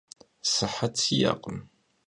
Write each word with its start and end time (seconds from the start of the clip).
Sıhet 0.51 0.95
si'ekhım. 1.03 1.57